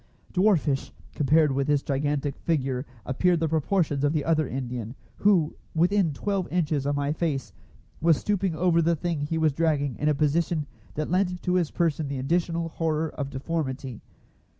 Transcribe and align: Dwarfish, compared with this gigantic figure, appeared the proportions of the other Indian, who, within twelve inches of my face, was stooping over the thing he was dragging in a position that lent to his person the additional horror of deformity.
Dwarfish, 0.33 0.91
compared 1.13 1.51
with 1.51 1.67
this 1.67 1.83
gigantic 1.83 2.35
figure, 2.39 2.87
appeared 3.05 3.39
the 3.39 3.47
proportions 3.47 4.03
of 4.03 4.13
the 4.13 4.25
other 4.25 4.47
Indian, 4.47 4.95
who, 5.17 5.55
within 5.75 6.11
twelve 6.11 6.51
inches 6.51 6.87
of 6.87 6.95
my 6.95 7.13
face, 7.13 7.53
was 8.01 8.17
stooping 8.17 8.55
over 8.55 8.81
the 8.81 8.95
thing 8.95 9.21
he 9.27 9.37
was 9.37 9.53
dragging 9.53 9.95
in 9.97 10.09
a 10.09 10.15
position 10.15 10.65
that 10.95 11.11
lent 11.11 11.43
to 11.43 11.53
his 11.53 11.69
person 11.69 12.07
the 12.07 12.17
additional 12.17 12.69
horror 12.69 13.11
of 13.11 13.29
deformity. 13.29 14.01